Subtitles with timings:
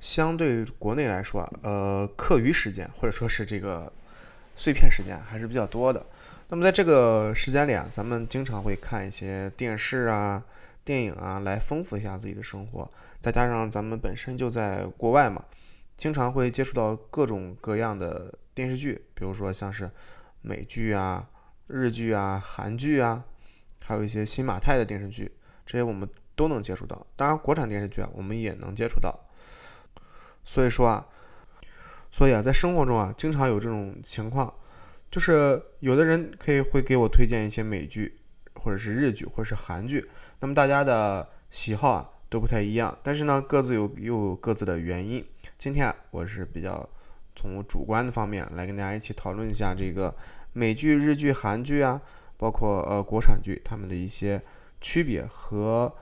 [0.00, 3.92] 相对国内来说啊，呃，课余时间或者说是这个
[4.54, 6.04] 碎片时间还是比较多的。
[6.48, 10.42] 那么在这个时间里啊，咱们经常会看一些电视啊、
[10.84, 12.88] 电影啊，来丰富一下自己的生活。
[13.20, 15.44] 再加上咱们本身就在国外嘛，
[15.96, 19.90] 经常会接触到各种各样的电视剧，比如说像是
[20.40, 21.28] 美剧啊、
[21.66, 23.24] 日剧啊、韩剧啊，
[23.84, 25.30] 还有一些新马泰的电视剧，
[25.66, 27.06] 这些我们都能接触到。
[27.14, 29.27] 当然，国产电视剧啊，我们也能接触到。
[30.48, 31.06] 所以说啊，
[32.10, 34.50] 所以啊，在生活中啊，经常有这种情况，
[35.10, 38.16] 就是有的人可以会给我推荐一些美剧，
[38.54, 40.08] 或者是日剧，或者是韩剧。
[40.40, 45.22] 那么大家的喜好啊都不太一样，但是呢，各自有又有各自的原因。
[45.58, 46.88] 今天，我是比较
[47.36, 50.16] 从主观的方面来跟大家一起讨论一下这个
[50.54, 52.00] 美剧、日剧、韩剧啊，
[52.38, 54.42] 包括呃国产剧它们的一些
[54.80, 55.94] 区别和。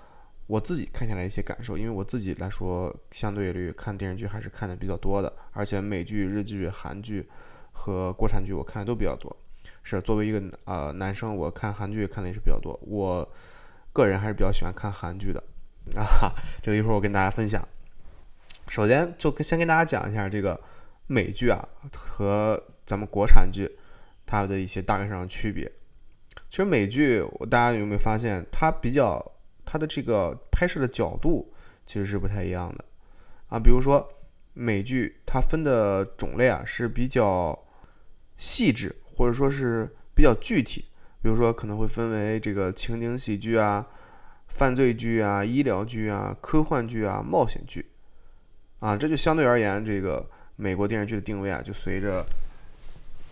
[0.46, 7.28] 我自己看下来一些感受，因为我自己来说，相对于看电视剧还是看的比较多的，而且美剧、日剧、韩剧
[7.72, 9.36] 和国产剧我看的都比较多。
[9.82, 12.78] 是作为一个呃男生，我看韩剧看的也是比较多。
[12.82, 13.28] 我
[13.92, 15.42] 个人还是比较喜欢看韩剧的
[15.96, 17.66] 啊，这个一会儿我跟大家分享。
[18.68, 20.60] 首先就跟先跟大家讲一下这个
[21.08, 23.68] 美剧啊和咱们国产剧
[24.24, 25.70] 它的一些大概上的区别。
[26.48, 29.32] 其实美剧，我大家有没有发现它比较？
[29.76, 31.52] 它的这个拍摄的角度
[31.84, 32.84] 其实是不太一样的
[33.50, 34.08] 啊，比如说
[34.54, 37.62] 美剧，它分的种类啊是比较
[38.38, 40.86] 细致，或者说是比较具体。
[41.20, 43.86] 比如说可能会分为这个情景喜剧啊、
[44.48, 47.84] 犯罪剧啊、医疗剧啊、科幻剧啊、冒险剧
[48.78, 50.26] 啊，这就相对而言，这个
[50.56, 52.24] 美国电视剧的定位啊，就随着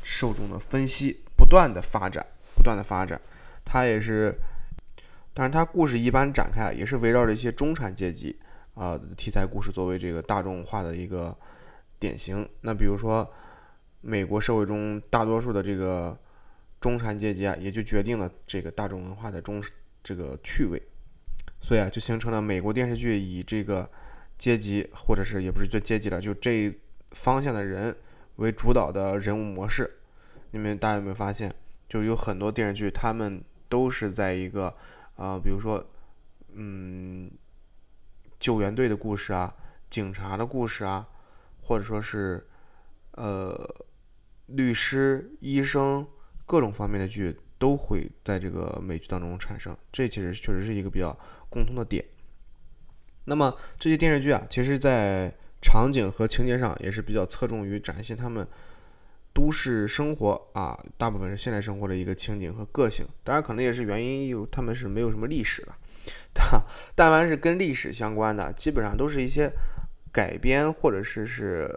[0.02, 3.18] 受众的分析不断的发展，不断的发展，
[3.64, 4.38] 它也是。
[5.36, 8.38] 但是它故事一般展开也是围绕着一些中产阶级
[8.74, 11.36] 啊题材故事作为这个大众化的一个
[11.98, 12.48] 典型。
[12.60, 13.28] 那比如说，
[14.00, 16.16] 美国社会中大多数的这个
[16.80, 19.60] 中产阶级啊，也就决定了这个大众文化的中
[20.04, 20.80] 这个趣味。
[21.60, 23.90] 所以啊，就形成了美国电视剧以这个
[24.38, 26.72] 阶级或者是也不是叫阶级了，就这
[27.10, 27.92] 方向的人
[28.36, 29.98] 为主导的人物模式。
[30.52, 31.52] 你们大家有没有发现，
[31.88, 34.72] 就有很多电视剧，他们都是在一个。
[35.16, 35.84] 啊，比如说，
[36.52, 37.30] 嗯，
[38.38, 39.54] 救援队的故事啊，
[39.88, 41.08] 警察的故事啊，
[41.62, 42.46] 或者说是，
[43.12, 43.68] 呃，
[44.46, 46.06] 律师、医生
[46.46, 51.16] 各种方面的剧都会在这个美剧当中产生，这其实确实是一个比较
[51.48, 52.04] 共通的点。
[53.24, 55.32] 那么这些电视剧啊，其实在
[55.62, 58.46] 场景和情节上也是比较侧重于展现他们。
[59.34, 65.76] 都市生活啊，大部分是现代生活的一个情景和个性，当然可能也是原因有他们是没有什么历史了，
[66.94, 69.52] 但凡是跟历史相关的，基本上都是一些
[70.12, 71.76] 改编或者是是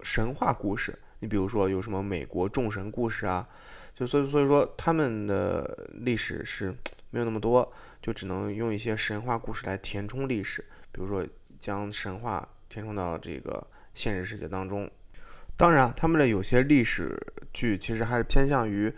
[0.00, 0.98] 神话故事。
[1.18, 3.46] 你比如说有什么美国众神故事啊，
[3.94, 6.74] 就所以所以说他们的历史是
[7.10, 11.26] 没有那么多，就只能用一些神话故事来填充历史，比如说
[11.58, 14.90] 将神话填充到这个现实世界当中。
[15.60, 17.14] 当然，他们的有些历史
[17.52, 18.90] 剧其实还是偏向于，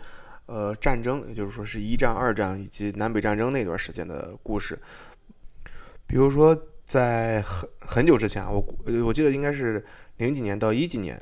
[0.45, 4.79] 呃，战争，也就是说是一战、二战以及南北战争那段时间的故事。
[6.07, 8.65] 比如说，在很很久之前，我
[9.05, 9.83] 我记得应该是
[10.15, 11.21] 零几年到一几年，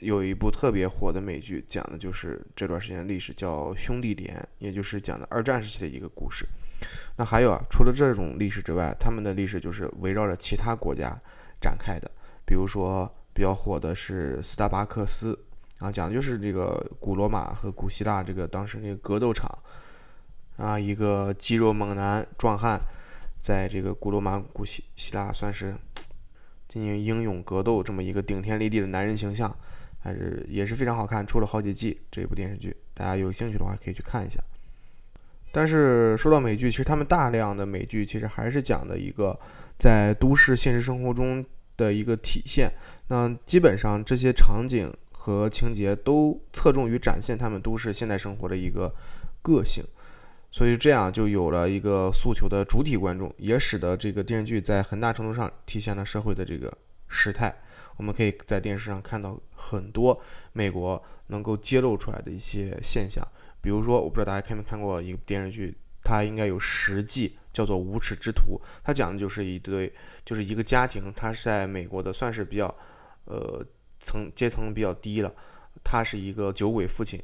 [0.00, 6.46] 有一部特别火的美剧，讲的就是这段时间历史，叫《兄弟连》，也就是讲的二战时期的一个故事。
[7.16, 11.14] 那还有啊，除了这种历史之外，他们的历史就是围绕着其他国家
[11.60, 12.10] 展开的，
[12.46, 13.14] 比如说。
[13.38, 15.38] 比较火的是斯达巴克斯，
[15.78, 19.48] 啊，讲的就是这个古罗马和古希腊这个当时那个格斗场，
[20.56, 22.80] 啊，一个肌肉猛男壮汉，
[23.40, 25.76] 在这个古罗马古希希腊算是
[26.66, 29.56] 进行英勇格斗这么一个顶天立地的男人形象，
[30.00, 34.42] 还是也是非常好看，出了好几季这部电视剧，大家有兴趣的话可以去看一下。
[35.52, 39.38] 但是说到美剧，其实他们大量的美剧其实还是讲的一个
[39.78, 41.46] 在都市现实生活中。
[41.78, 42.70] 的一个体现，
[43.06, 48.94] 那基本上这些场景和情节都侧重于展现他们都市现代生活的一个
[49.40, 49.82] 个性，
[50.50, 56.76] 所以这样就有了一个诉求的主体观众，也使得这个电视剧在很大程度上体现了社会的这个
[57.08, 57.54] 时态。
[57.96, 60.20] 我们可以在电视上看到很多
[60.52, 63.26] 美国能够揭露出来的一些现象。
[63.60, 68.60] 比如说，我不知道大家看没看过一个电视剧，它应该有十季，叫做《无耻之徒》。
[68.84, 69.92] 他讲的就是一对，
[70.24, 72.72] 就是一个家庭，他是在美国的，算是比较，
[73.24, 73.66] 呃，
[73.98, 75.34] 层阶层比较低了。
[75.82, 77.20] 他是一个酒鬼父亲，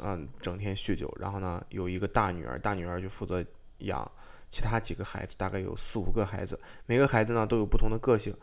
[0.00, 1.08] 嗯，整天酗酒。
[1.20, 3.44] 然后呢，有一个大女儿，大女儿就负责
[3.78, 4.10] 养
[4.50, 6.58] 其他几个孩子，大概有四五个孩子。
[6.86, 8.34] 每个孩子呢都有不同的个性，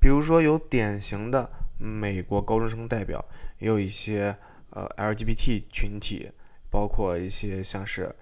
[0.00, 3.24] 比如说有典型的美国高中生代表，
[3.58, 4.36] 也有一些
[4.70, 6.30] 呃 LGBT 群体。
[6.70, 8.12] 包括一些像是，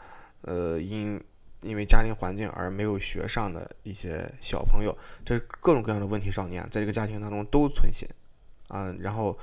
[0.42, 1.18] 呃，因
[1.62, 8.09] 因为家庭环境而没有学上的一些小朋友，这各种各样的问题少年，在这个家庭当中都存现，
[8.69, 9.38] 啊，然后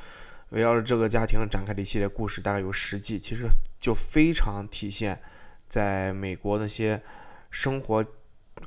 [0.49, 3.47] 围绕着这个家庭展开的一系列故事，大概有十季，其实
[3.79, 5.19] 就非常体现
[5.69, 7.01] 在美国那些
[7.49, 8.05] 生活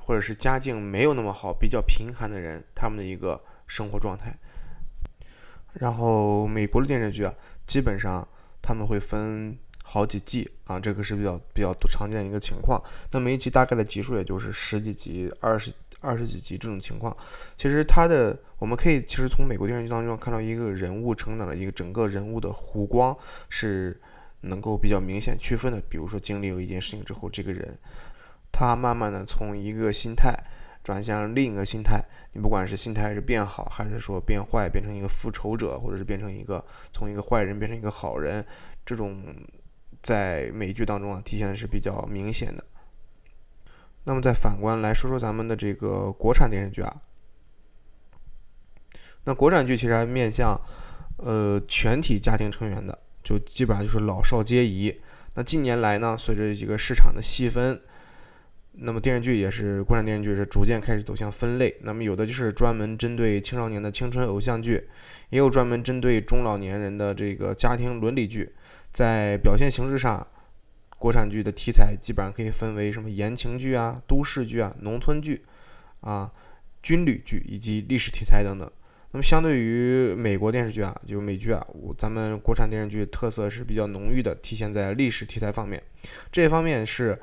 [0.01, 4.35] 或者是家境没有那么好、比较贫寒的人他们的一个生活状态。
[5.75, 7.35] 然后美国的电视剧啊，
[7.67, 8.27] 基本上
[8.63, 9.59] 他们会分。
[9.83, 12.83] 好几季啊，这个是比较比较多常见的一个情况。
[13.11, 17.15] 那每一集大概的集数也就是十几集、二十二十几集这种情况。
[17.57, 23.17] 其实它的，我们可以其实从美国电视剧当中看到一个人物成长的一个整个人物的弧光
[23.49, 24.01] 是
[24.41, 25.81] 能够比较明显区分的。
[25.91, 27.77] 比如说经历了一件事情之后，这个人
[28.51, 30.33] 他慢慢的从一个心态
[30.83, 32.03] 转向另一个心态。
[32.33, 38.43] 你不管是心态是变好，还是说变坏，变成一个复仇者，或者是变成一个从一个坏人变成一个好人，
[38.87, 39.23] 这种。
[40.03, 42.65] 在美剧当中啊，体现的是比较明显的。
[44.05, 47.01] 那么再反观来说说咱们的这个国产电视剧啊，
[49.25, 50.61] 那国产剧其实还面向
[51.19, 55.01] 呃全体家庭成员的，就基本上就是老少皆宜。
[55.35, 57.81] 那近年来呢，随着这个市场的细分，
[58.73, 61.77] 那么电视剧也是国产电视剧是逐渐开始走向分类。
[61.83, 64.89] 那么有的就是专门针对青少年的青春偶像剧，
[65.31, 68.53] 也有专门针对中老年人的这个家庭伦理剧。
[68.93, 70.27] 在表现形式上，
[70.99, 75.43] 国产剧的题材基本上可以分为什么言情剧啊、都市剧啊、农村剧
[76.01, 76.31] 啊、
[76.83, 78.71] 军旅剧以及历史题材等等。
[79.13, 81.67] 那么相对于美国电视剧啊，就美剧啊，
[81.97, 85.83] 咱们国产电视剧特色是比较浓郁的，体现在历史题材方面。
[86.31, 87.19] 这方面是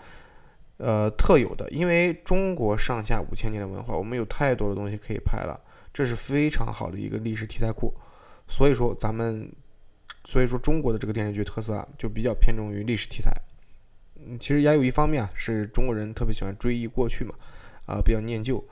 [0.78, 5.60] 呃特有的，因为中国上下五千年的文化，我们有太多的东西可以拍了，
[5.94, 7.94] 这是非常好的一个历史题材库。
[8.48, 9.52] 所以说咱们。
[10.26, 13.32] 所以说，中国的这个电视剧特色啊，就比较偏重于历史题材。
[14.16, 17.34] 嗯，其实也有一方面啊，是中国人特别喜欢追忆过去嘛，
[17.86, 18.64] 啊，比较念旧。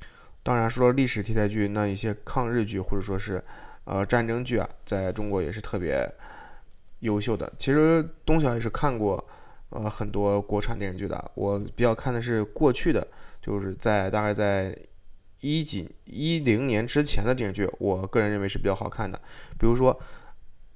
[0.44, 3.42] 当然，说历史题材剧，那一些抗日剧或者说是
[3.86, 6.06] 呃战争剧啊，在中国也是特别
[7.00, 7.52] 优秀的。
[7.58, 9.26] 其实东晓也是看过
[9.70, 13.08] 呃很多国产电视剧的，我比较看的是过去的，
[13.42, 14.78] 就是在大概在
[15.40, 19.18] 一几一零年之前的电视剧，我个人认为是比较好看的，
[19.58, 19.98] 比如说。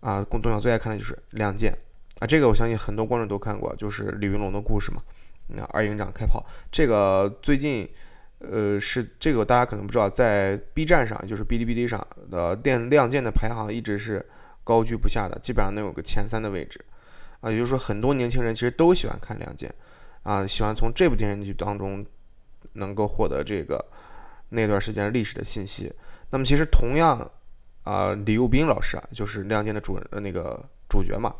[0.01, 1.71] 啊，共东晓最爱看的就是《亮剑》
[2.19, 5.01] 啊，这个我相信很多观众都看过，就是李云龙的故事嘛。
[5.47, 7.87] 那二营长开炮，这个最近，
[8.39, 14.25] 呃，是这个大家可能不知道，在 B 站上，就是哔哩哔哩上的电《亮剑》的排行一直是
[14.63, 16.83] 高居不下的，基本上能有个前三的位置。
[17.41, 19.69] 啊，也就是说，很多年轻人其实都喜欢看《亮剑》，
[20.23, 22.05] 啊，喜欢从这部电视剧当中
[22.73, 23.83] 能够获得这个
[24.49, 25.93] 那段时间历史的信息。
[26.31, 27.29] 那么，其实同样。
[27.83, 31.33] 啊，李幼斌老师啊，就是《亮剑》的主人呃那个主角嘛，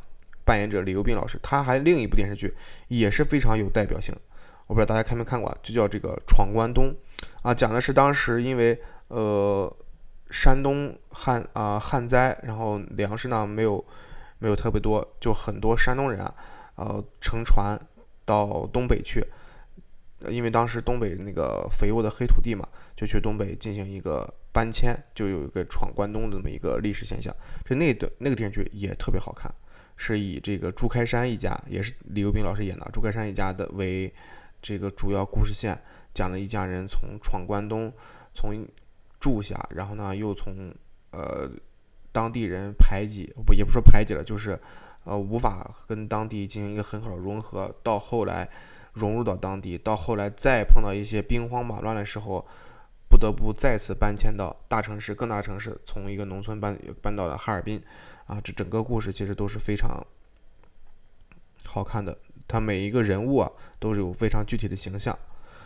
[0.44, 2.54] 扮演者李幼斌老师，他还另一部电视剧
[2.88, 4.16] 也是非常有代表性，
[4.68, 6.86] 我不知道大家看没看过，就叫这个《闯关东》
[7.44, 9.72] 啊，讲的是当时因为呃
[10.30, 13.84] 山东旱啊旱灾，然后粮食呢没有
[14.40, 16.34] 没有特别多，就很多山东人啊，
[16.76, 17.80] 呃乘船
[18.26, 19.26] 到东北去。
[20.30, 27.36] 因为当时东北那个肥沃的黑土地嘛，就去东北进行一个搬迁，就有一个闯关东的这么一个历史现象。
[27.64, 29.54] 这那段那个电视剧也特别好看，
[29.96, 34.14] 是以这个朱开山一家，也是李幼斌老师演的，朱开山一家的为
[34.62, 35.82] 这个主要故事线，
[36.14, 37.92] 讲了一家人从闯关东，
[38.34, 38.66] 从
[39.20, 40.74] 住下，然后呢又从
[41.12, 41.50] 呃
[42.12, 44.60] 当地人排挤，不也不说排挤了，就是
[45.06, 48.50] 呃无法跟当地进行一个很好的融合，到后来。
[48.94, 52.46] 融入到当地，到后来再碰到一些兵荒马乱的时候，
[53.12, 57.84] 不得不再次搬迁到大城市，更大城市，从一个农村搬搬到了哈尔滨，
[58.26, 60.02] 啊，这整个故事其实都是非常
[61.66, 62.18] 好看的。
[62.48, 65.20] 它每一个人物啊，都是有非常具体的形象。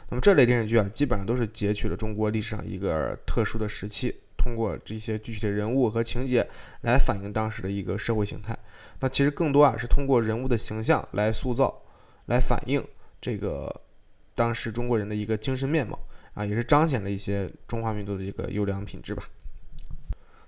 [0.10, 6.48] 那么这类电视剧啊，基本上都是截取了中国历史上一个特殊的时期，通过这些具体的人物和情节
[6.82, 8.58] 来反映当时的一个社会形态。
[9.00, 11.82] 那其实更多啊，是通过人物的形象来塑造，
[12.26, 12.84] 来反映。
[13.22, 13.82] 这个
[14.36, 16.00] 当时中国人的一个精神面貌
[16.36, 19.24] 啊，也是彰显了一些中华民族的一个优良品质吧。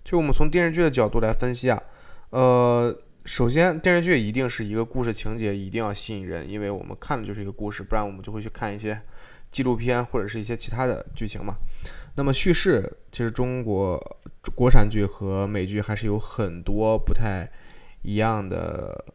[0.04, 1.82] 就我们从电视剧的角度来分析啊，
[2.30, 9.02] 呃，首先电视剧一定是一个故事情节一定要吸引人，因为我们看的就是一个故事，不然我们就会去看一些
[9.52, 11.56] 纪录片或者是一些其他的剧情嘛。
[12.16, 14.02] 那么叙事其实中国
[14.56, 17.48] 国产剧和美剧还是有很多不太
[18.02, 19.06] 一样的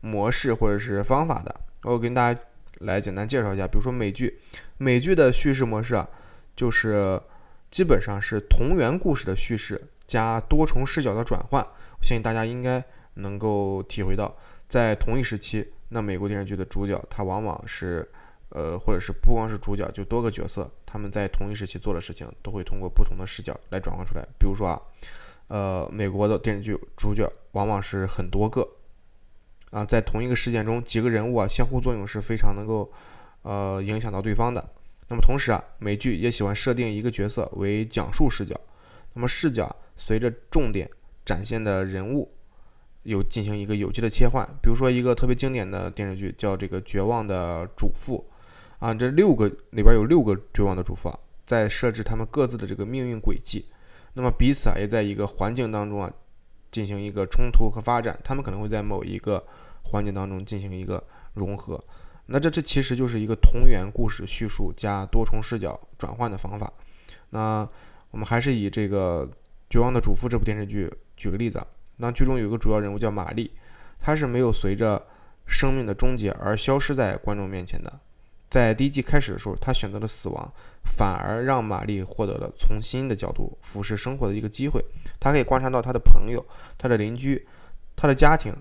[0.00, 1.54] 模式或者是方法的。
[1.82, 2.40] 我跟大家
[2.80, 4.38] 来简单介绍一下，比如说美剧，
[4.78, 6.08] 美剧的叙事模式啊，
[6.56, 7.20] 就是
[7.70, 11.62] 基本上是同源故事的叙事加多重视角的转换。
[11.62, 12.82] 我相信大家应该
[13.14, 14.34] 能够体会到，
[14.66, 18.08] 在同一时期，那美国电视剧的主角他往往是，
[18.48, 24.26] 呃，或者是不光是主角，就多个角色，他们在同一时期做的事情都会通过不同的视角来转换出来。
[24.38, 24.80] 比如说啊，
[25.48, 28.66] 呃，美国的电视剧主角往往是很多个。
[29.70, 32.90] 啊，在同一个事件中，几个人物啊相互作用是非常能够，
[33.42, 34.68] 呃，影响到对方的。
[35.08, 38.54] 那么同时啊，美剧也喜欢设定一个角色为讲述视角，
[39.14, 40.90] 那么视角随着重点
[41.24, 42.32] 展现的人物
[43.04, 44.44] 有进行一个有机的切换。
[44.60, 48.24] 比如说一个特别经典的电视剧叫这个《绝望的主妇》，
[48.84, 53.66] 啊，这六个里边有六个绝望的主妇啊，在设置他们各自的这个命运轨迹，
[54.14, 56.12] 那么彼此啊也在一个环境当中啊。
[56.70, 59.44] 进行一个冲突和发展，他们可能会在某一个
[59.82, 61.02] 环节当中进行一个
[61.34, 61.82] 融合。
[62.26, 66.72] 那这这其实就是一个同源故事叙述加多重视角转换的方法。
[67.30, 67.68] 那
[68.10, 69.26] 我们还是以这个
[69.68, 71.60] 《绝望的主妇》这部电视剧举个例子。
[71.96, 73.50] 那剧中有一个主要人物叫玛丽，
[73.98, 75.06] 她是没有随着
[75.46, 78.00] 生命的终结而消失在观众面前的。
[78.50, 80.52] 在第一季开始的时候，他选择了死亡，
[80.84, 84.84] 反而让玛丽获得了从新的角度俯视生活的一个机会。
[85.20, 86.44] 他可以观察到他的朋友、
[86.76, 87.46] 他的邻居、
[87.94, 88.52] 他的家庭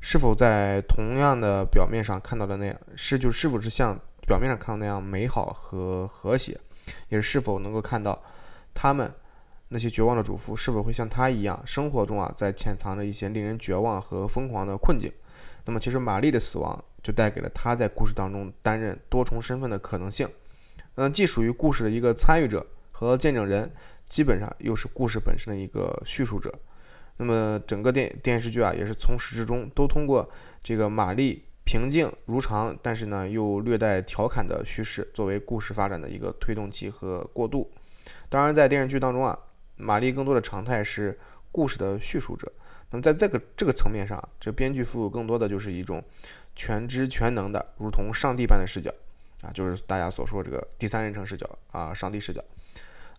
[0.00, 6.56] 是否在同样的表面上看到的那样，是就是否是像表面上看到那样美好和和谐，
[7.08, 8.22] 也是是否能够看到
[8.72, 9.12] 他们
[9.66, 15.12] 那些绝望的主妇是否会像他一样，生活中啊在潜藏着一些令人绝望和疯狂的困境。
[15.64, 20.28] 那么，其实玛丽的死亡就带给了他在故事当中担任多重身份的可能性。
[20.94, 23.72] 嗯，既属于故事的一个参与者和见证人，
[24.06, 26.52] 基本上又是故事本身的一个叙述者。
[27.16, 30.28] 那么，整个电电视剧啊，也是从始至终都通过
[30.62, 37.70] 这个玛丽平静如常，但是呢又略带调侃的叙事，作为故事发展的一个推动器和过渡。
[38.28, 39.38] 当然，在电视剧当中啊，
[39.76, 41.18] 玛丽更多的常态是
[41.50, 42.50] 故事的叙述者。
[42.90, 46.02] 那么在这个这个层面上，这编剧赋予更多的就是一种
[46.54, 48.92] 全知全能的，如同上帝般的视角
[49.42, 52.42] 啊，就是大家所说这个第三人称视角啊，上帝视角。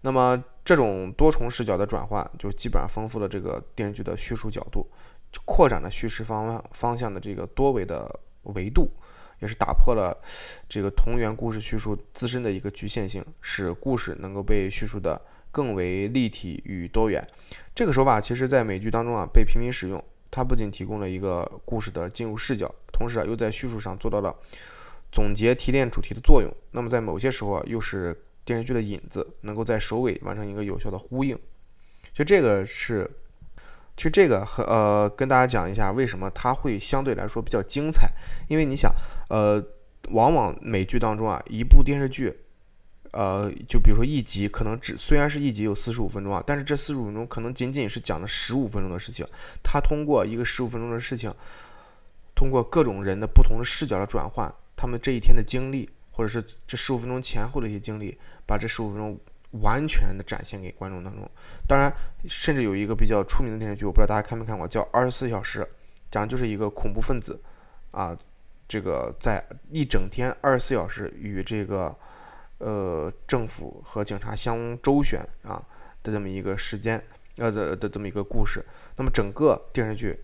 [0.02, 4.88] 那么这种多重视角的转换，就基本上丰富了这个电视剧的叙述角度，
[5.46, 8.92] 扩展了叙事方方向的这个多维的维度，
[9.40, 10.16] 也是打破了
[10.68, 15.22] 这个同源故事叙述自身的一个局限性，使故事能够被叙述的。
[15.54, 17.24] 更为立体与多元，
[17.76, 20.04] 这个手法其实在美剧当中啊被频频使用。
[20.32, 24.34] 它不仅提供了一个故事的进入视角，同时啊又在叙述上做到了
[25.12, 26.50] 总结提炼主题的作用。
[26.72, 31.38] 那么在某些时候啊又是电视剧的引子，能够在首尾完成一个有效的呼应。
[32.14, 33.10] 就这个是，
[33.98, 38.08] 其实这个和呃跟大家讲一下为什么它会相对来说比较精彩，
[38.48, 38.94] 因为你想
[39.30, 39.62] 呃
[40.12, 42.40] 往往美剧当中啊一部电视剧。
[43.16, 49.24] 呃，就比如说一集，可能只虽然是一集有四十五分钟啊，但是这四十五分钟可能仅仅是讲了十五分钟的事情。
[49.62, 51.32] 他通过一个十五分钟的事情，
[52.44, 59.18] 通过各种人的不同的视角的转换，他们这一天的经历，或者是这十五分钟前后的一些经历，把这十五分钟
[59.62, 61.24] 完全的展现给观众当中。
[61.66, 61.90] 当然，
[62.28, 65.62] 甚至有一个比较出名的电视剧，我不知道大家看没看过，叫《二十四小时》，
[66.12, 67.40] 讲的就是一个恐怖分子
[67.92, 68.14] 啊，
[68.68, 71.96] 这个在一整天二十四小时与这个。
[72.60, 75.62] 呃，政府和警察相周旋啊
[76.02, 77.04] 的这么一个时间，
[77.36, 78.64] 呃的的这么一个故事。
[78.96, 80.18] 那么整个电视剧，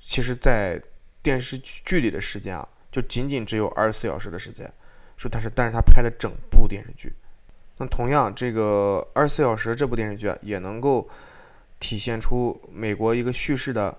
[0.00, 0.80] 其实，在
[1.24, 4.70] 电视剧里的时间啊，就仅仅只有二十四小时的时间。
[5.16, 7.14] 说但是，但是他拍了整部电视剧。
[7.78, 11.08] 那同样，这个二十四小时这部电视剧也能够
[11.80, 13.96] 体现出美国一个叙事的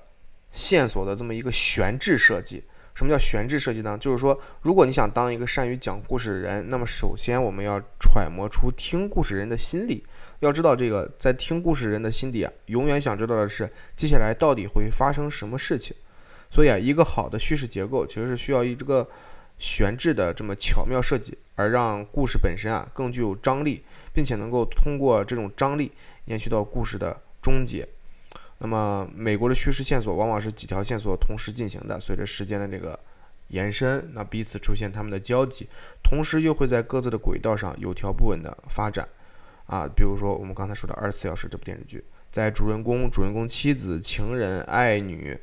[0.51, 2.63] 线索的这么一个悬置设计。
[2.94, 3.98] 什么叫悬置设计呢？
[3.98, 10.01] 就是说，如果你想当一个善于讲故事的人，那么首先我们要揣摩出听故事人的心理。
[10.39, 15.96] 要知道，这个在听故事人的心底啊，永远想知道的是接下来到底会发生什么事情。
[16.55, 19.05] 所以啊，一个好的叙事结构其实是需要一这个
[19.57, 23.83] 悬置的这么巧妙设计，而让故事本身啊更具有张力，
[24.13, 25.91] 并且能够通过这种张力
[26.27, 27.85] 延续到故事的终结。
[28.59, 32.97] 那么，美国的叙事线索往往是几条线索同时进行的，随着时间的这个
[33.50, 35.67] 延伸，那彼此出现他们的交集，
[36.01, 39.05] 同时又会在各自的轨道上有条不紊的发展。
[39.65, 45.38] 啊，比如说我们刚才说的《二十四小时》这部电视剧，在主人公、主人公妻子、情人、爱女、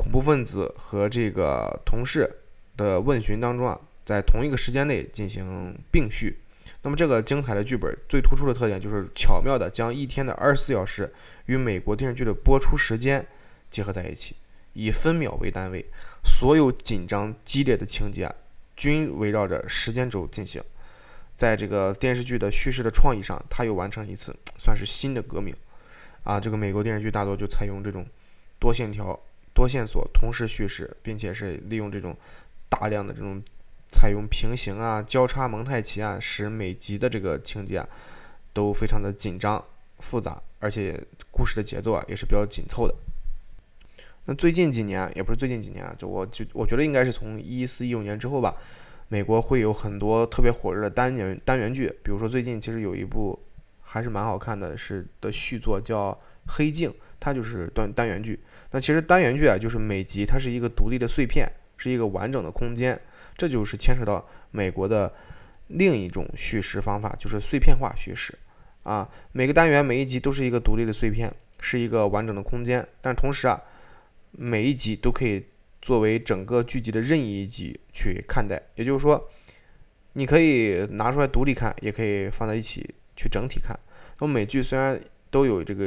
[0.00, 2.38] 恐怖分子和这个同事
[2.74, 6.38] 的问询当中啊，在同一个时间内进行并叙。
[6.80, 11.12] 那么这个精彩的剧本最突出的特点就是巧妙的将一天的二十四小时
[11.44, 13.26] 与美国电视剧的播出时间
[13.70, 14.34] 结合在一起，
[14.72, 15.84] 以分秒为单位，
[16.24, 18.34] 所有紧张激烈的情节
[18.74, 20.62] 均围绕着时间轴进行。
[21.34, 25.54] 在这个电视剧的叙事的创意上，它又完成一次 算是新的革命。
[26.24, 28.06] 啊，这个美国电视剧大多就采用这种
[28.58, 29.18] 多线条、
[29.54, 32.16] 多线索同时叙事，并且是利用这种
[32.68, 33.42] 大量的这种
[33.88, 37.88] 采用平行啊、交叉蒙太奇啊，使每集的这个情节啊
[38.52, 39.64] 都非常的紧张
[39.98, 42.94] 复杂，而且故事的节奏啊也是比较紧凑的。
[44.26, 48.54] 那最近几年，也不是最近几年啊，就我就我觉得应该是从一四一五年之后吧。
[49.12, 53.36] 美国会有很多特别火热的单元单元剧，比如说最近其实有一部
[53.80, 56.12] 还是蛮好看的，是的续作叫
[56.50, 56.90] 《黑镜》，
[57.20, 58.40] 它就是单单元剧。
[58.72, 63.00] 那其实单元剧啊，就是每集它是一个独立的碎片，是一个完整的空间，
[63.36, 65.12] 这就是牵扯到美国的
[65.68, 68.36] 另一种叙事方法，就是碎片化叙事
[68.82, 69.08] 啊。
[69.32, 73.62] 每个单元每一集都是一个独立的碎片，是一个完整的空间，但同时啊，
[74.32, 75.44] 每一集都可以。
[75.82, 79.30] 作为整个剧集的任意一集去看待，也就是说，
[80.12, 83.74] 你可以拿出来独立看，也可以放在一起去整体看。
[84.18, 85.86] 那么美剧虽然都有这个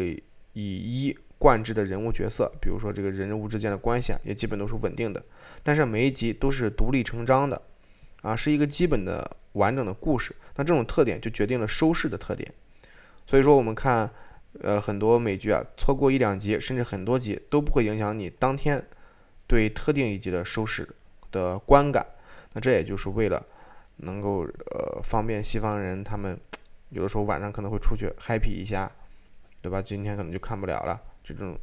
[0.54, 5.24] 以一贯之的人物角色，比如说这个人物之间的关系啊，也基本都是稳定的，
[5.62, 7.62] 但是每一集都是独立成章的，
[8.22, 10.36] 啊，是一个基本的完整的故事。
[10.56, 12.52] 那这种特点就决定了收视的特点。
[13.28, 14.10] 所以说，我们看
[14.62, 18.86] 呃很多美剧啊，错过一两集，甚至很多集都不会影响你当天。
[19.46, 20.88] 对特定一集的收视
[21.30, 22.08] 的观感，
[22.54, 23.46] 那这也就是为了
[23.98, 26.40] 能够呃方便西方人，他们
[26.90, 28.90] 有的时候晚上可能会出去 happy 一下，
[29.64, 29.82] 对吧？
[29.82, 31.02] 今天可能就看不了了。
[31.24, 31.58] 这种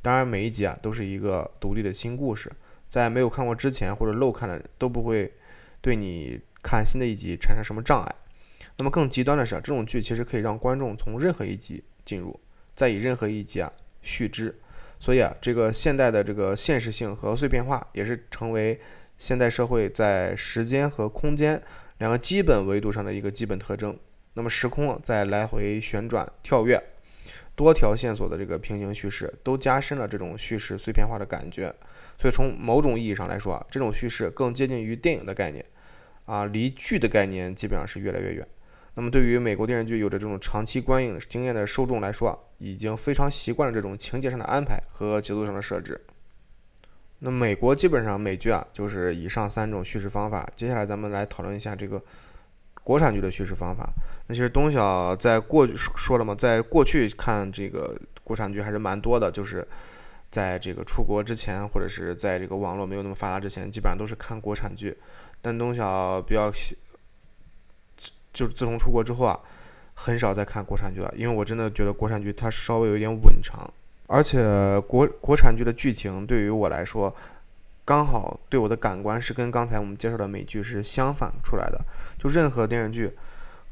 [0.00, 2.50] 当然每一集啊都是一个独立的新故事，
[2.88, 5.30] 在没有看过之前或者漏看的都不会
[5.82, 8.14] 对你看新的一集产生什么障碍。
[8.78, 12.40] 那么更极端的是，这种剧其实可以让观众从任何一集进入，
[12.74, 14.58] 再以任何一集啊续之。
[14.98, 18.80] 所以啊，这个现代的这个现实性和碎片化，也是成为
[19.18, 21.62] 现代社会在时间和空间
[21.98, 23.94] 两个基本维度上的一个基本特征。
[24.32, 26.82] 那么时空在来回旋转、跳跃，
[27.60, 31.70] 多条线索的这个平行叙事，都加深了这种叙事碎片化的感觉。
[32.18, 35.62] 所以从某种意义上来说啊，这种叙事更接近于电影的概念，
[36.24, 38.48] 啊，离剧的概念基本上是越来越远。
[38.94, 46.00] 那么对于美国电视剧有着这种长期观影经验的受众来说，已经非常习惯了这种情节上的安排和节奏上的设置。
[47.18, 50.48] 那美国基本上美剧啊，就是以上三种叙事方法。
[50.56, 52.02] 接下来咱们来讨论一下这个
[52.82, 53.88] 国产剧的叙事方法。
[54.26, 59.66] 那其实东晓在过去说了嘛，在过去看这个国产剧还是蛮多的，就是
[60.30, 64.96] 在这个出国之前，或者是在这个网络没有那么发达之前，基本上都是看国产剧。
[65.40, 66.52] 但东晓比较。
[68.32, 69.36] 就是自从出国之后啊，
[69.92, 73.68] 很少再看国产剧了，因为我真的觉得国产剧它稍微有一点稳长，
[74.06, 74.40] 而且
[74.86, 77.12] 国国产剧的剧情对于我来说，
[77.90, 81.84] 刚好对我的感官是跟刚才我们介绍的美剧是相反出来的。
[82.16, 83.10] 就任何电视剧，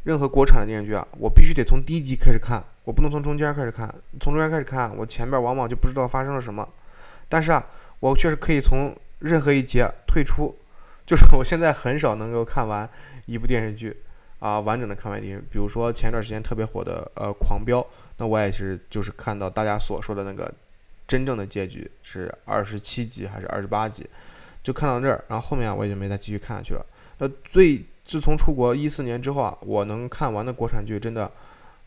[0.02, 6.68] 任何国产的电视剧啊，我必须得从第一集开始看，我不能从中间开始看，从中间开始看，我前面往往就不知道发生了什么。
[7.28, 7.64] 但是啊，
[8.00, 10.52] 我确实可以从任何一集退出，
[11.06, 12.90] 就是我现在很少能够看完
[13.26, 14.02] 一部电视剧。
[14.40, 17.80] 啊，完整的看完电影，比如说前段时间特别火的呃《狂飙》，
[18.16, 20.52] 那我也是就是看到大家所说的那个
[21.08, 24.08] 真正的结局是二十七集还是二十八集，
[24.62, 26.86] 就看到这儿，然后后面我也就没再继续看下去了。
[27.18, 31.28] 那最自从出国一四年之后啊，我能看完的国产剧真的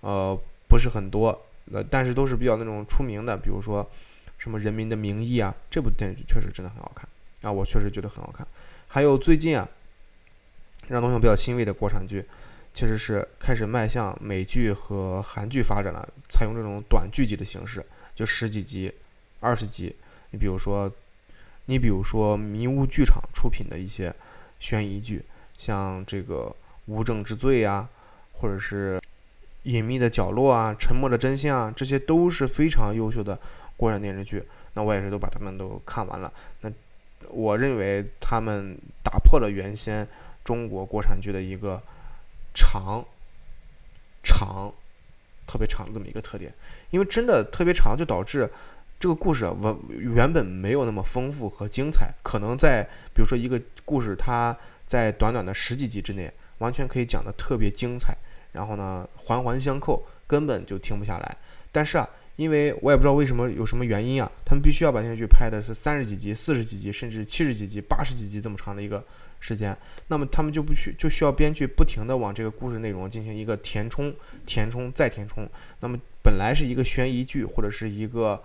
[0.02, 1.30] 呃不是很多，
[1.72, 3.90] 呃但是都是比较那种出名的，比如说
[4.38, 7.08] 什么《人民的名义》啊，这部电视剧确实真的很好看
[7.44, 8.46] 啊，我确实觉得很好看。
[8.88, 9.70] 还有最近啊。
[10.88, 12.26] 让东西比较欣慰的国产剧，
[12.74, 18.92] 确实是开始迈向美剧和韩剧发展了，采用这种短剧集的形式，就十几集、
[19.42, 19.94] 二十集。
[20.30, 20.90] 你比如说，
[21.66, 24.16] 你比如说迷雾剧场出品的一些
[24.60, 25.26] 悬疑剧，
[25.58, 26.46] 像这个
[26.86, 27.90] 《无证之罪》啊，
[28.32, 28.98] 或者是
[29.64, 33.38] 《隐秘的角落》啊，《沉默的真相》啊，这些都是非常优秀的
[33.76, 34.42] 国产电视剧。
[34.76, 36.32] 那我也是都把他们都看完了。
[36.62, 36.72] 那
[37.30, 40.08] 我认为他们打破了原先。
[40.44, 41.80] 中国国产剧的一个
[42.52, 43.06] 长、
[44.24, 44.74] 长、
[45.46, 46.52] 特别长的这么一个特点，
[46.90, 48.50] 因为真的特别长，就导致
[49.02, 49.52] 这个故事
[49.90, 52.14] 原原本没有那么丰富和精彩。
[52.22, 58.16] 可能在比如说一个故事，它在短短的十几集之内，完全可以讲的特别精彩，
[58.52, 61.38] 然后呢环环相扣，根本就停不下来。
[61.72, 69.04] 但是啊，因为我也不知道为什么有什么原因啊，他们必须要把电视剧拍的是三十几集、四十几集，甚至七十几集、八十几集这么长的一个
[69.40, 69.76] 时间，
[70.10, 74.14] 那么他们就不需就需要编剧不停的往这个故事内容进行一个填充、
[74.46, 75.50] 填充再填充。
[75.80, 78.40] 那么本来是一个悬疑剧或者是一个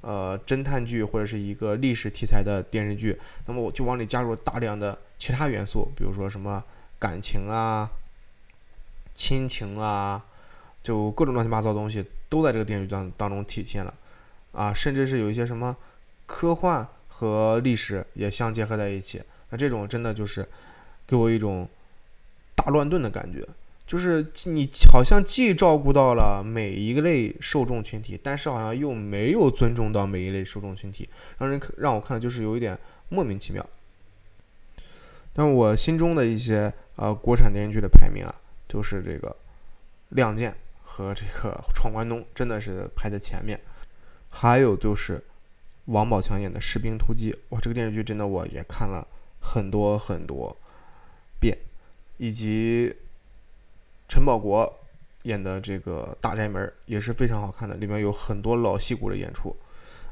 [0.00, 6.64] 呃侦探剧或者是一个历史题材的电视剧，那么我就往里加入大量的其他元素，比如说什么
[6.98, 7.90] 感情啊、
[9.14, 10.24] 亲情啊。
[10.82, 13.92] 就各种乱七八糟的东西都在这个电视剧当当中体现了，
[14.52, 15.76] 啊，甚至是有一些什么
[16.24, 19.22] 科幻和历史也相结合在一起。
[19.50, 20.48] 那这种真的就是
[21.06, 21.68] 给我一种
[22.54, 23.46] 大乱炖的感觉，
[23.90, 33.68] 就是你好像既照顾到了每一个类受众群体，但是好像又没有尊重到每一类受众群体，让人让我看就是有一点莫名其妙。
[35.32, 38.32] 但我心中的一些呃国产电视剧的排名啊，
[38.68, 39.28] 就是这个
[40.10, 40.52] 《亮剑》。
[40.92, 43.60] 和这个闯关东真的是排在前面，
[44.28, 45.22] 还有就是
[45.84, 49.06] 王宝强演的《士兵突击》，哇，这个电视剧真的我也看了
[49.40, 50.56] 很多很多
[51.38, 51.56] 遍，
[52.16, 52.92] 以及
[54.10, 54.80] 陈宝国
[55.22, 59.56] 演的这个《大宅门》也是非常好看的，里面有很多老戏骨的演出，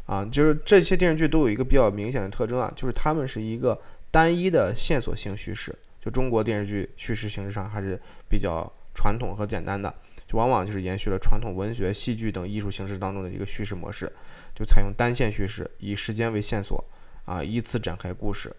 [0.07, 3.77] 啊，就是这些电视剧都有一个比较明显的特征啊，就是他们是一个
[4.13, 9.93] 单一的线索性叙事，就中国电视剧叙事形式上还是比较传统和简单的。
[10.29, 14.09] 就往往就是延续了传统文学、戏剧等艺术形式当中的一个叙事模式，
[14.55, 16.85] 就采用单线叙事，以时间为线索，
[17.25, 18.55] 啊，依次展开故事，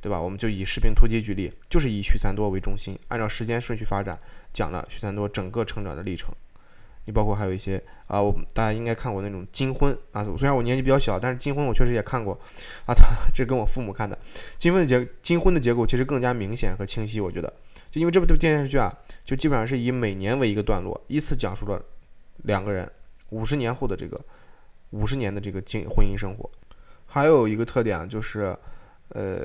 [0.00, 0.20] 对吧？
[0.20, 4.18] 我们就以《士兵突击》举例，就是以许三多为中心，按照时间顺序发展，
[4.52, 6.34] 讲了许三多整个成长的历程。
[7.06, 12.34] 你包括还有一些啊，我大家应该看过那种《金婚》啊，虽然我年纪比较小，但是《金婚》我确实也看过
[12.86, 14.16] 啊，他这跟我父母看的，
[14.58, 17.52] 《金婚》的结《金婚》的结构其实更加明显和清晰，我觉得。
[17.90, 18.92] 就因为这部电视剧啊，
[19.24, 21.82] 就基本上是以每年为一个段落，依次讲述了
[22.44, 22.88] 两个人
[23.30, 24.20] 五十年后的这个
[24.90, 26.48] 五十年的这个经婚姻生活。
[27.06, 28.56] 还有一个特点，就是
[29.08, 29.44] 呃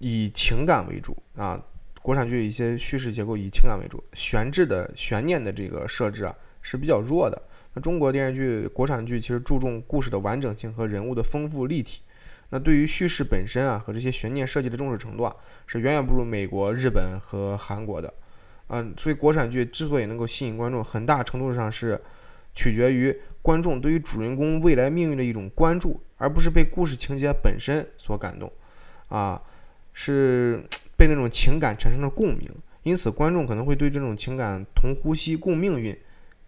[0.00, 1.62] 以情感为主啊，
[2.02, 7.40] 国产剧一些叙事结构以情感为主，悬置的悬念的这个设置啊是比较弱的。
[7.74, 12.02] 那中国电视剧、国产剧其实注重故事的完整性和人物的丰富立体。
[12.48, 15.36] 那对于叙事本身啊和这些悬念设计的重视程度啊，
[15.66, 18.12] 是远远不如美国、日本和韩国的，
[18.68, 22.00] 嗯，所以国产剧之所以能够吸引观众，很大程度上是
[22.54, 28.52] 取决于观众对于主人公未来命运的一种关注，而不是被故事情节本身所感动，
[29.08, 29.40] 啊，
[29.92, 30.62] 是
[30.96, 32.48] 被那种情感产生了共鸣，
[32.82, 35.96] 因此观众可能会对这种情感同呼吸、共命运，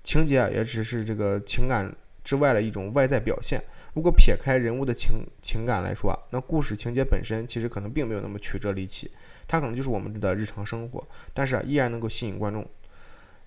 [0.02, 3.62] 情节啊也只是这个情感之外的一种外在表现。
[3.94, 9.10] 如果撇开人物的情情感来说啊，那故事情节本身其实可能并没有那么曲折离奇，
[9.48, 12.66] 它可能就是我们的日常生活，但是啊，依然能够吸引观众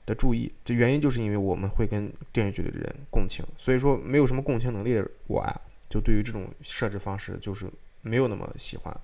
[0.05, 0.51] 的注意。
[0.63, 7.67] 这原因就是因为我们会跟电视剧的人共情，所以说没有什么共情能力的我啊，就对于这种设置方式就是
[8.01, 8.95] 没有那么喜欢。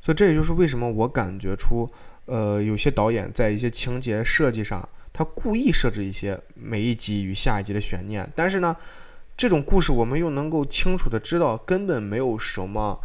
[0.00, 1.90] 所以这也就是为什么我感觉出，
[2.26, 8.76] 呃，有些导演在一些情节设计上，他故意设置一些每一集与下一集的悬念，但是呢。
[9.38, 12.98] 这种故事，我们又能够清楚的知道，根本没有什么，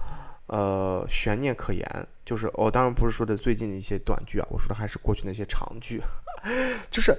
[0.45, 1.86] 呃，悬念可言。
[2.23, 6.01] 就是我当然不是说的最近的一些短剧啊，我说的还是过去那些长剧。
[6.89, 7.13] 就是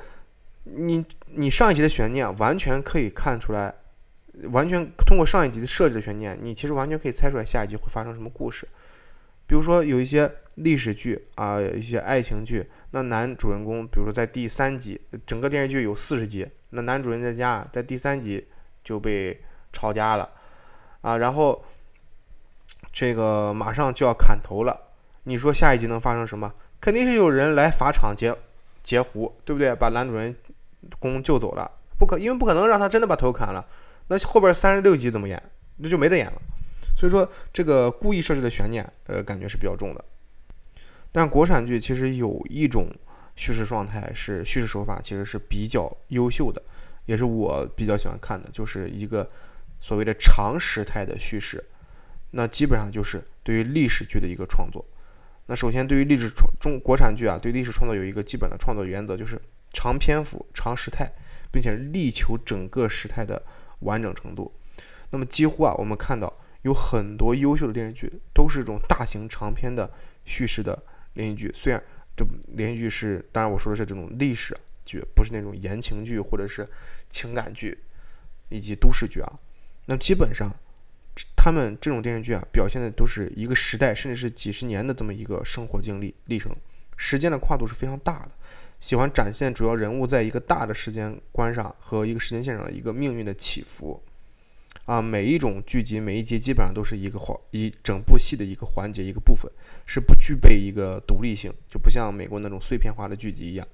[0.64, 3.74] 你你上一集的悬念，完全可以看出来，
[4.50, 8.66] 完全通过上一集的设置的悬念，你其实完全可以猜出来下一集会发生什么故事。
[9.52, 18.46] 比如说有一些历史剧啊，一些爱情剧，那男主人公，比如说在第三集，整个电视剧有四十集，那男主人在家在第三集。
[18.82, 19.38] 就被
[19.72, 20.28] 抄家了，
[21.02, 21.62] 啊，然后
[22.90, 24.74] 这个马上就要砍头了，
[25.24, 26.54] 你说下一集能发生什么？
[26.80, 28.34] 肯定是有人来法场截
[28.82, 29.74] 截胡，对不对？
[29.76, 30.34] 把男主人
[30.98, 33.62] 公救走了，不可，因为不可能让他真的把头砍了。
[34.08, 35.40] 那后边三十六集怎么演？
[35.76, 36.40] 那就没得演了。
[37.02, 40.04] 所以说，这个故意设置的悬念，呃，感觉是比较重的。
[41.10, 42.86] 但国产剧其实有一种
[43.34, 46.62] 叙事状态，是叙事手法其实是比较优秀的。
[47.06, 49.28] 也是我比较喜欢看的，就是一个
[49.80, 51.64] 所谓的长时态的叙事，
[52.30, 54.84] 那基本上就是对于历史剧的一个创作。
[55.46, 61.12] 那首先对于历史创中国产剧啊，对历史创作有一个基本的创作原则，就是长篇幅、长时态，
[61.50, 63.42] 并且力求整个时态的
[63.80, 64.52] 完整程度。
[65.10, 69.90] 那么几乎啊，我们看到有很多优秀的电视剧都是这种大型长篇的
[70.24, 70.82] 叙事的
[71.14, 71.52] 连续剧。
[71.54, 71.82] 虽然
[72.16, 74.56] 这连续剧是，当然我说的是这种历史。
[74.84, 76.68] 剧不是那种言情剧或者是
[77.08, 77.78] 情感剧
[78.48, 79.32] 以及都市剧啊，
[79.86, 80.52] 那基本上
[81.36, 86.52] 他们这种电视剧啊，表现的都是一个时代甚至是几十年的这么一个生活经历历程，
[86.96, 88.32] 时间的跨度是非常大的。
[88.80, 94.02] 喜欢展现主要人物在一个大的时间观上和一个时间线上的一个命运的起伏。
[94.84, 99.48] 啊，每一种剧集每一集基本上都是一个环一整部戏的一个环节一个部分，
[99.86, 103.66] 是不具备一个独立性，就不像美国那种碎片化的剧集一样。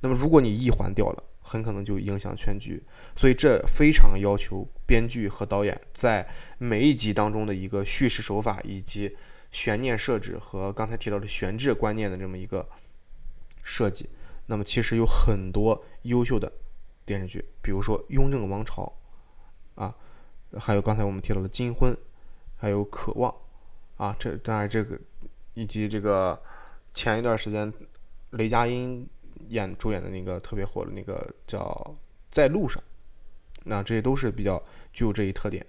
[0.00, 2.82] 那么如果你一环掉了，很可能就影响全局。
[3.16, 9.16] 所以这非常要求编剧和导演在每一集当中的一个叙事手法以及
[9.50, 12.68] 悬念设置和刚才提到的悬置观念的这么一个
[13.62, 14.10] 设计。
[14.44, 16.52] 那么其实有很多优秀的
[17.06, 18.92] 电视剧，比如说《雍正王朝》
[19.82, 19.94] 啊。
[20.58, 21.92] 还有刚才我们提到的《金婚》，
[22.56, 23.32] 还有《渴望》，
[24.02, 24.98] 啊，这当然这个
[25.54, 26.40] 以及这个
[26.92, 27.72] 前一段时间
[28.30, 29.08] 雷佳音
[29.48, 31.60] 演主演的那个特别火的那个叫
[32.30, 32.82] 《在路上》，
[33.64, 34.62] 那这些都是比较
[34.92, 35.64] 具有这一特点。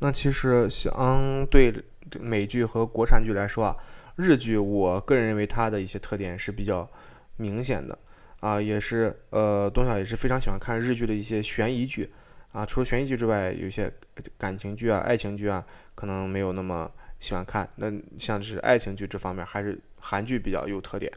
[0.00, 1.74] 那其实相对
[2.20, 3.76] 美剧和国产剧来说啊，
[4.16, 6.88] 日剧我个人认为它的一些特点是比较
[7.36, 7.98] 明显的
[8.40, 12.12] 啊，也是呃，东晓也是非常喜欢看日剧的一些悬疑剧。
[12.52, 13.92] 啊，除了悬疑剧之外，有些
[14.38, 17.68] 感情剧啊、爱情剧啊，可能没有那么喜欢看。
[17.76, 21.12] 那像是爱情剧这方面，还是韩剧比较有特点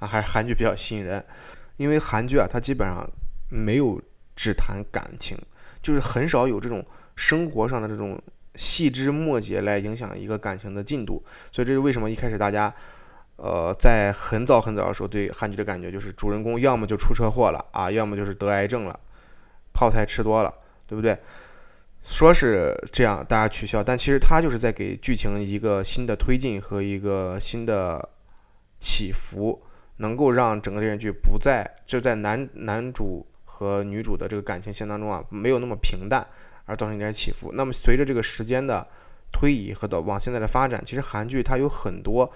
[0.00, 1.24] 啊，还是韩剧比较吸引人。
[1.76, 3.08] 因为韩剧啊，它基本上
[3.48, 4.02] 没有
[4.34, 5.38] 只谈感情，
[5.80, 8.20] 就是很少有这种生活上的这种
[8.56, 11.24] 细枝末节来影响一个感情的进度。
[11.52, 12.74] 所以这是为什么一开始大家，
[13.36, 19.00] 呃，在很早很早的时候对韩剧的感觉就是主人公要么就出车祸了啊，要么就是得癌症了，
[19.72, 20.52] 泡菜吃多了。
[20.92, 21.18] 对不对？
[22.04, 28.06] 说是这样，大家取笑，但其实他就是在给剧情一个新的推进和一个新的
[28.78, 29.62] 起伏，
[29.98, 36.26] 能够让整个电视剧不再就在男男主和女主的这个感情线当中啊，没有那么平淡，
[36.66, 37.52] 而造成一点起伏。
[37.54, 38.86] 那么随着这个时间的
[39.30, 42.30] 推移和的往现在的发展，其实韩剧它有很多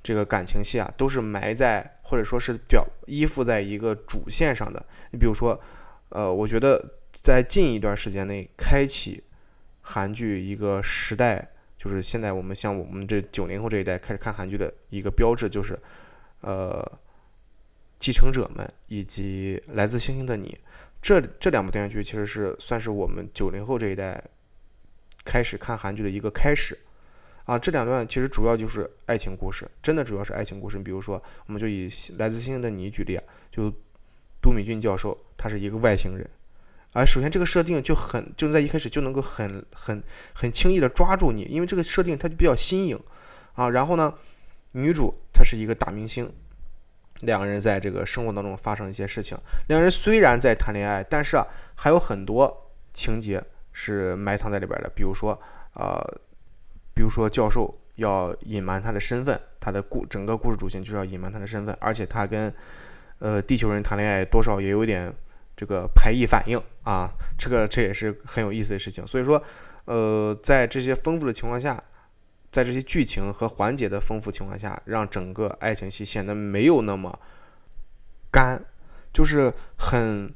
[0.00, 4.80] 这个感情戏啊，都是埋在或者说是表依附在一个主线上的。
[5.10, 5.60] 你比如说，
[6.10, 6.80] 呃，我觉得。
[7.12, 9.22] 在近一段时间内，开启
[9.80, 15.78] 韩剧一个时代，就是现在我们像我们这九零后这一代开始看韩剧的一个标志，就是
[16.42, 16.80] 呃，
[17.98, 20.48] 《继承者们》以及《来自星星的你》
[21.00, 24.22] 这这两部电视剧，其实是算是我们九零后这一代
[25.24, 26.78] 开始看韩剧的一个开始
[27.44, 27.58] 啊。
[27.58, 30.76] 这两段其实主要就是爱情故事，真的主要是爱情故事。
[30.76, 33.72] 你比如说，我们就以《来自星星的你》举例啊，就
[34.40, 36.28] 都敏俊教授，他是一个外星人。
[36.94, 40.02] 啊，首先这个设定就很就在一开始就能够很很
[40.34, 42.98] 很轻易的抓住你，因为这个设定它就比较新颖
[43.52, 43.68] 啊。
[43.68, 44.12] 然后呢，
[44.72, 46.32] 女主她是一个大明星，
[47.20, 49.36] 两个人在这个生活当中发生一些事情。
[49.68, 54.90] 两人虽然在谈恋爱，但是啊，还有很多情节是埋藏在里边的。
[54.96, 55.38] 比如说，
[55.74, 56.02] 呃，
[56.94, 62.52] 比如说教授要隐瞒他的身份，他的故整个故事主线就是要隐瞒他的身份，而且他跟
[63.18, 65.14] 呃地球人谈恋爱多少也有点。
[65.58, 69.04] 这个排异反应啊，这个这也是很有意思的事情。
[69.04, 69.42] 所以说，
[69.86, 71.82] 呃，在这些丰富的情况下，
[72.52, 77.18] 在这些剧情和环节的丰富情况下，让整个爱情戏显得没有那么
[78.30, 78.64] 干，
[79.12, 80.32] 就是很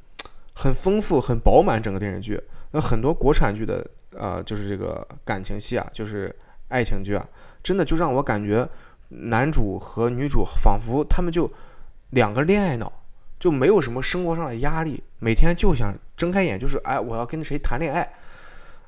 [0.53, 1.81] 很丰富、很饱满。
[1.81, 2.37] 整个电视剧，
[2.71, 6.35] 那很多国产剧的呃，就是这个感情戏啊，就是
[6.67, 7.25] 爱情剧啊，
[7.63, 8.67] 真的就让我感觉
[9.07, 11.49] 男主和女主仿佛他们就
[12.09, 12.91] 两个恋爱脑。
[13.43, 18.09] 就没有什么生活上的压力，每天就想睁开眼就是哎，我要跟谁谈恋爱，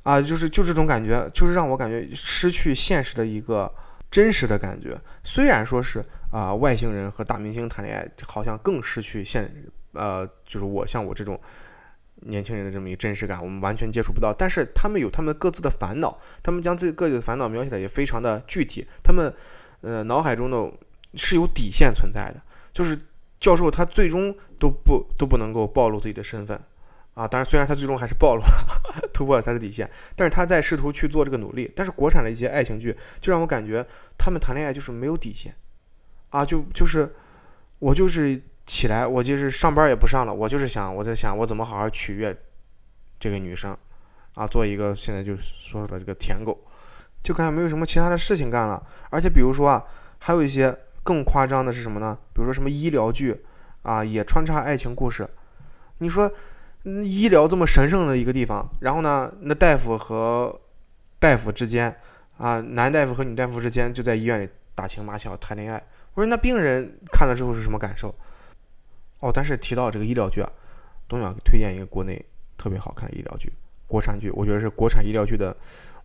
[0.03, 3.69] 啊，就是就这种感觉，就是让我感觉失去现实的一个
[4.09, 4.97] 真实的感觉。
[5.25, 9.53] 虽然说是啊，外星人和大明星谈恋爱，好像更失去现，
[9.91, 11.37] 呃，就是我像我这种
[12.21, 14.33] 年轻人的这么一个真实感，我们完全接触不到。
[14.33, 19.33] 但是他们有他们各自的烦恼，他们将自己各自的烦恼描写的也非常的具体，他们
[19.81, 20.71] 呃脑海中的
[21.15, 22.41] 是有底线存在的，
[22.71, 22.97] 就是。
[23.45, 26.60] 教授他最终都不都不能够暴露自己的身份
[27.13, 27.27] 啊！
[27.27, 28.47] 当然，虽然他最终还是暴露了，
[29.13, 31.71] 突破了他的底线，但是他在试图去做这个努力。
[31.75, 33.86] 但是国产的一些爱情剧就让我感觉
[34.17, 35.53] 他们谈恋爱就是没有底线
[36.31, 36.43] 啊！
[36.43, 37.13] 就就是
[37.77, 42.36] 我就是起来，我就是上班也不上了，我就是想我在想我怎么好好取悦
[43.19, 43.77] 这个女生
[44.34, 46.65] 啊，做一个现在就说的这个舔狗，
[47.21, 48.84] 就感觉没有什么其他的事情干了。
[49.12, 49.86] 而且比如说啊，
[50.17, 50.75] 还有一些。
[51.05, 52.17] 更夸张的是什么呢？
[52.33, 53.45] 比如说什么医疗剧，
[53.83, 55.29] 啊，也穿插爱情故事。
[55.99, 56.29] 你说，
[56.83, 60.59] 医疗这么神圣的一个地方，然后呢，那大夫和
[61.19, 61.95] 大夫之间，
[62.37, 65.81] 啊，男大夫和女大夫之间就在医院里打情骂俏谈恋爱。
[66.15, 68.13] 我说那病人看了之后是什么感受？
[69.19, 70.49] 哦，但是提到这个医疗剧啊，
[71.07, 72.25] 东晓推荐一个国内
[72.57, 73.53] 特别好看的医疗剧，
[73.87, 75.55] 国产剧，我觉得是国产医疗剧的。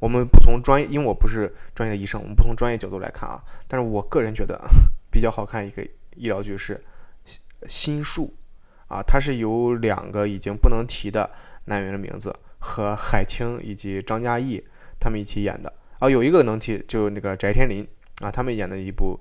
[0.01, 3.41] 我们不从专业，因为我不是专业的医生，我们不从专业角度来看啊。
[3.69, 4.59] 但是我个人觉得
[5.13, 5.83] 比较好看一个
[6.17, 6.83] 医疗剧是
[7.69, 8.35] 《心术》
[8.95, 11.31] 啊，它是由两个已经不能提的
[11.67, 14.65] 男演员的名字和海清以及张嘉译
[14.99, 17.87] 他们一起演的啊，有一个能提，就那个翟天临
[18.23, 19.21] 啊，他们演的一部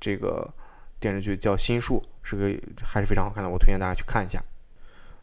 [0.00, 0.52] 这个
[0.98, 4.42] 电视剧叫《心术》，是个还是非常好看的，我推荐大家去看一下。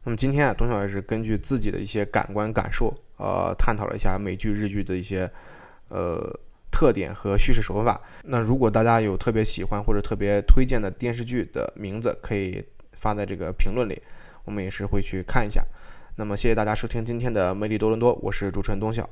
[0.08, 5.30] 那么今天啊，董小也是根据自己的一些感官感受，呃，探讨了一下美剧、日剧的一些
[5.89, 6.34] 呃。
[6.70, 8.00] 特点和叙事手法。
[8.26, 14.00] 那如果大家有特别喜欢或者特别推荐的电视剧的名字，可以发在这个评论里，
[14.46, 15.65] 我们也是会去看一下。
[16.17, 19.10] 那么谢谢大家收听今天的魅力多伦多，我是主持人东晓。